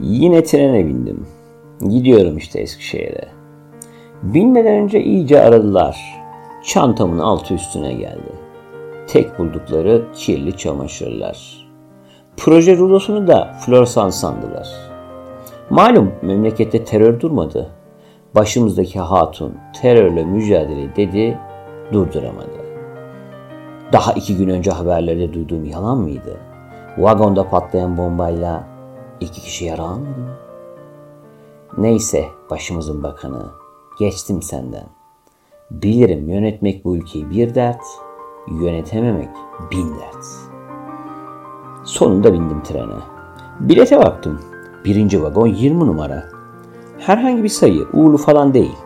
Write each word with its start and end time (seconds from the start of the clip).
Yine 0.00 0.42
trene 0.42 0.86
bindim. 0.86 1.26
Gidiyorum 1.88 2.36
işte 2.36 2.60
Eskişehir'e. 2.60 3.28
Binmeden 4.22 4.74
önce 4.74 5.02
iyice 5.02 5.42
aradılar. 5.42 6.22
Çantamın 6.64 7.18
altı 7.18 7.54
üstüne 7.54 7.92
geldi. 7.92 8.32
Tek 9.06 9.38
buldukları 9.38 10.04
kirli 10.14 10.56
çamaşırlar. 10.56 11.66
Proje 12.36 12.76
rulosunu 12.76 13.26
da 13.26 13.56
floresan 13.60 14.10
sandılar. 14.10 14.68
Malum 15.70 16.12
memlekette 16.22 16.84
terör 16.84 17.20
durmadı. 17.20 17.70
Başımızdaki 18.34 19.00
hatun 19.00 19.54
terörle 19.82 20.24
mücadele 20.24 20.96
dedi, 20.96 21.38
durduramadı. 21.92 22.66
Daha 23.92 24.12
iki 24.12 24.36
gün 24.36 24.48
önce 24.48 24.70
haberlerde 24.70 25.32
duyduğum 25.32 25.64
yalan 25.64 25.98
mıydı? 25.98 26.36
Vagonda 26.98 27.48
patlayan 27.48 27.96
bombayla 27.96 28.75
iki 29.20 29.40
kişi 29.40 29.64
yaralanmadı 29.64 30.20
mı? 30.20 30.36
Neyse 31.78 32.24
başımızın 32.50 33.02
bakanı, 33.02 33.46
geçtim 33.98 34.42
senden. 34.42 34.86
Bilirim 35.70 36.28
yönetmek 36.28 36.84
bu 36.84 36.96
ülkeyi 36.96 37.30
bir 37.30 37.54
dert, 37.54 37.82
yönetememek 38.60 39.28
bin 39.72 39.90
dert. 39.90 40.24
Sonunda 41.84 42.32
bindim 42.32 42.62
trene. 42.62 42.94
Bilete 43.60 43.98
baktım. 43.98 44.40
Birinci 44.84 45.22
vagon 45.22 45.46
20 45.46 45.86
numara. 45.86 46.24
Herhangi 46.98 47.42
bir 47.42 47.48
sayı, 47.48 47.86
uğurlu 47.92 48.16
falan 48.16 48.54
değil. 48.54 48.76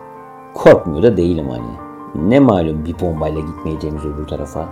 Korkmuyor 0.53 1.03
da 1.03 1.17
değilim 1.17 1.49
hani. 1.49 1.91
Ne 2.29 2.39
malum 2.39 2.85
bir 2.85 2.99
bombayla 2.99 3.41
gitmeyeceğimiz 3.41 4.05
öbür 4.05 4.27
tarafa. 4.27 4.69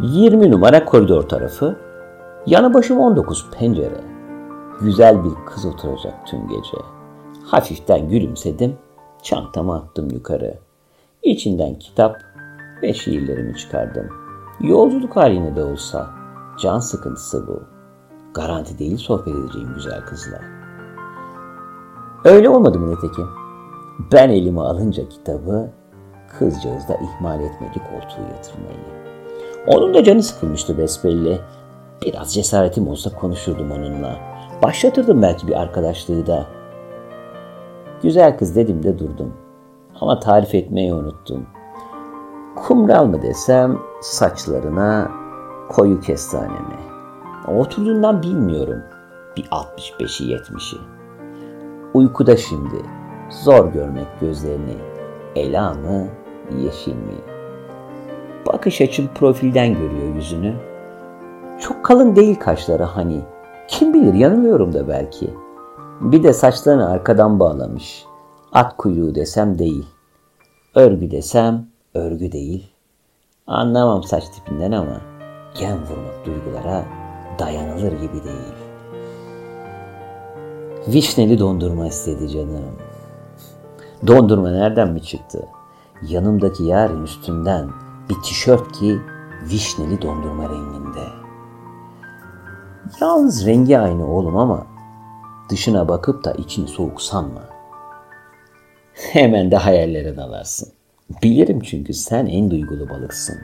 20 0.00 0.50
numara 0.50 0.84
koridor 0.84 1.22
tarafı. 1.22 1.78
Yanı 2.46 2.74
başım 2.74 2.98
19 2.98 3.50
pencere. 3.50 4.00
Güzel 4.80 5.24
bir 5.24 5.30
kız 5.46 5.64
oturacak 5.66 6.26
tüm 6.26 6.48
gece. 6.48 6.76
Hafiften 7.44 8.08
gülümsedim. 8.08 8.76
Çantamı 9.22 9.74
attım 9.74 10.10
yukarı. 10.10 10.58
İçinden 11.22 11.78
kitap 11.78 12.16
ve 12.82 12.94
şiirlerimi 12.94 13.56
çıkardım. 13.56 14.08
Yolculuk 14.60 15.16
haline 15.16 15.56
de 15.56 15.64
olsa 15.64 16.10
can 16.60 16.78
sıkıntısı 16.78 17.46
bu. 17.46 17.62
Garanti 18.34 18.78
değil 18.78 18.96
sohbet 18.96 19.34
edeceğim 19.34 19.68
güzel 19.74 20.00
kızla. 20.00 20.40
Öyle 22.24 22.48
olmadı 22.48 22.78
mı 22.78 22.90
nitekim? 22.90 23.26
Ben 24.12 24.30
elime 24.30 24.60
alınca 24.60 25.08
kitabı 25.08 25.70
kızcağız 26.38 26.88
da 26.88 26.94
ihmal 26.94 27.40
etmedi 27.40 27.82
koltuğu 27.90 28.22
yatırmayı. 28.36 29.04
Onun 29.66 29.94
da 29.94 30.04
canı 30.04 30.22
sıkılmıştı 30.22 30.78
besbelli. 30.78 31.40
Biraz 32.02 32.34
cesaretim 32.34 32.88
olsa 32.88 33.10
konuşurdum 33.10 33.70
onunla. 33.70 34.16
Başlatırdım 34.62 35.22
belki 35.22 35.48
bir 35.48 35.60
arkadaşlığı 35.60 36.26
da. 36.26 36.46
Güzel 38.02 38.38
kız 38.38 38.56
dedim 38.56 38.82
de 38.82 38.98
durdum. 38.98 39.34
Ama 40.00 40.20
tarif 40.20 40.54
etmeyi 40.54 40.94
unuttum. 40.94 41.46
Kumral 42.56 43.06
mı 43.06 43.22
desem 43.22 43.78
saçlarına 44.00 45.10
koyu 45.68 46.00
kestane 46.00 46.48
mi? 46.48 46.76
Oturduğundan 47.58 48.22
bilmiyorum. 48.22 48.82
Bir 49.36 49.44
65'i 49.44 50.32
70'i. 50.32 50.78
Uykuda 51.94 52.36
şimdi. 52.36 52.76
Zor 53.30 53.72
görmek 53.72 54.06
gözlerini. 54.20 54.76
Ela 55.36 55.74
mı, 55.74 56.08
yeşil 56.62 56.94
mi? 56.94 57.14
Bakış 58.46 58.80
açım 58.80 59.08
profilden 59.14 59.74
görüyor 59.74 60.14
yüzünü. 60.14 60.54
Çok 61.60 61.84
kalın 61.84 62.16
değil 62.16 62.36
kaşları 62.40 62.82
hani. 62.82 63.20
Kim 63.68 63.94
bilir 63.94 64.14
yanılıyorum 64.14 64.72
da 64.72 64.88
belki. 64.88 65.30
Bir 66.00 66.22
de 66.22 66.32
saçlarını 66.32 66.90
arkadan 66.90 67.40
bağlamış. 67.40 68.04
At 68.52 68.76
kuyruğu 68.76 69.14
desem 69.14 69.58
değil. 69.58 69.86
Örgü 70.74 71.10
desem 71.10 71.66
örgü 71.94 72.32
değil. 72.32 72.70
Anlamam 73.46 74.02
saç 74.02 74.28
tipinden 74.28 74.72
ama 74.72 75.00
gen 75.60 75.76
vurmak 75.76 76.26
duygulara 76.26 76.84
dayanılır 77.38 77.92
gibi 77.92 78.24
değil. 78.24 78.54
Vişneli 80.88 81.38
dondurma 81.38 81.86
istedi 81.86 82.28
canım. 82.28 82.78
Dondurma 84.06 84.50
nereden 84.50 84.92
mi 84.92 85.02
çıktı? 85.02 85.48
Yanımdaki 86.02 86.64
yarın 86.64 87.02
üstünden 87.02 87.68
bir 88.10 88.22
tişört 88.22 88.72
ki 88.72 89.00
vişneli 89.50 90.02
dondurma 90.02 90.42
renginde. 90.42 91.23
Yalnız 93.00 93.46
rengi 93.46 93.78
aynı 93.78 94.06
oğlum 94.06 94.36
ama 94.36 94.66
dışına 95.50 95.88
bakıp 95.88 96.24
da 96.24 96.32
içini 96.32 96.68
soğuk 96.68 97.02
sanma. 97.02 97.40
Hemen 98.94 99.50
de 99.50 99.56
hayallere 99.56 100.16
dalarsın. 100.16 100.68
Bilirim 101.22 101.60
çünkü 101.60 101.94
sen 101.94 102.26
en 102.26 102.50
duygulu 102.50 102.88
balıksın. 102.88 103.36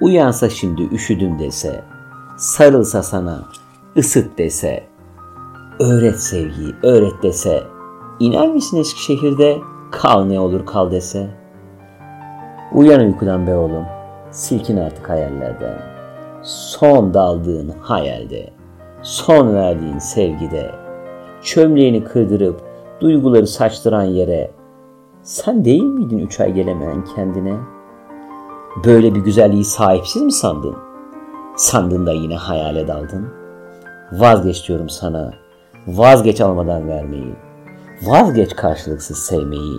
Uyansa 0.00 0.50
şimdi 0.50 0.82
üşüdüm 0.82 1.38
dese, 1.38 1.80
sarılsa 2.38 3.02
sana, 3.02 3.44
ısıt 3.96 4.38
dese, 4.38 4.84
öğret 5.80 6.20
sevgiyi, 6.20 6.74
öğret 6.82 7.22
dese, 7.22 7.62
iner 8.20 8.48
misin 8.48 8.76
Eskişehir'de, 8.76 9.58
kal 9.90 10.24
ne 10.24 10.40
olur 10.40 10.66
kal 10.66 10.90
dese. 10.90 11.30
Uyan 12.72 13.00
uykudan 13.00 13.46
be 13.46 13.54
oğlum, 13.54 13.84
silkin 14.30 14.76
artık 14.76 15.08
hayallerden. 15.08 15.99
Son 16.42 17.14
daldığın 17.14 17.68
hayalde, 17.80 18.50
son 19.02 19.54
verdiğin 19.54 19.98
sevgide, 19.98 20.70
çömleğini 21.42 22.04
kırdırıp 22.04 22.60
duyguları 23.00 23.46
saçtıran 23.46 24.04
yere, 24.04 24.50
sen 25.22 25.64
değil 25.64 25.82
miydin 25.82 26.18
üç 26.18 26.40
ay 26.40 26.52
gelemeyen 26.52 27.04
kendine? 27.16 27.56
Böyle 28.84 29.14
bir 29.14 29.20
güzelliği 29.20 29.64
sahipsiz 29.64 30.22
mi 30.22 30.32
sandın? 30.32 30.76
Sandın 31.56 32.06
da 32.06 32.12
yine 32.12 32.36
hayale 32.36 32.88
daldın. 32.88 33.28
Vazgeç 34.12 34.68
diyorum 34.68 34.88
sana. 34.88 35.30
Vazgeç 35.86 36.40
almadan 36.40 36.88
vermeyi. 36.88 37.34
Vazgeç 38.02 38.56
karşılıksız 38.56 39.18
sevmeyi. 39.18 39.78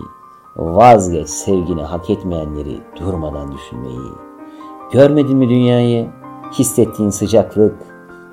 Vazgeç 0.56 1.28
sevgini 1.28 1.82
hak 1.82 2.10
etmeyenleri 2.10 2.80
durmadan 3.00 3.52
düşünmeyi. 3.52 4.12
Görmedin 4.92 5.36
mi 5.36 5.48
dünyayı? 5.48 6.21
Hissettiğin 6.58 7.10
sıcaklık, 7.10 7.76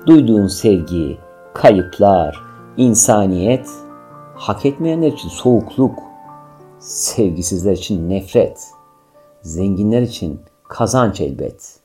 duyduğun 0.06 0.46
sevgi, 0.46 1.18
kayıplar, 1.54 2.42
insaniyet, 2.76 3.70
hak 4.34 4.66
etmeyenler 4.66 5.12
için 5.12 5.28
soğukluk, 5.28 5.98
sevgisizler 6.78 7.72
için 7.72 8.10
nefret, 8.10 8.68
zenginler 9.42 10.02
için 10.02 10.40
kazanç 10.68 11.20
elbet, 11.20 11.80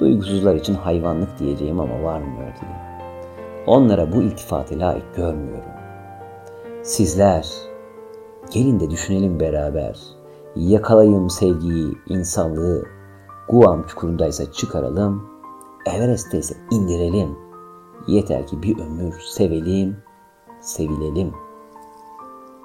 duygusuzlar 0.00 0.54
için 0.54 0.74
hayvanlık 0.74 1.38
diyeceğim 1.38 1.80
ama 1.80 2.02
varmıyor 2.02 2.52
diye. 2.60 3.02
Onlara 3.66 4.12
bu 4.12 4.22
iltifatı 4.22 4.78
layık 4.78 5.16
görmüyorum. 5.16 5.72
Sizler, 6.82 7.48
gelin 8.52 8.80
de 8.80 8.90
düşünelim 8.90 9.40
beraber. 9.40 9.98
Yakalayım 10.56 11.30
sevgiyi, 11.30 11.92
insanlığı. 12.08 12.84
Guam 13.48 13.86
çukurundaysa 13.86 14.52
çıkaralım, 14.52 15.31
Everest'te 15.86 16.38
ise 16.38 16.54
indirelim. 16.70 17.38
Yeter 18.06 18.46
ki 18.46 18.62
bir 18.62 18.78
ömür 18.78 19.20
sevelim, 19.20 19.96
sevilelim.'' 20.60 21.51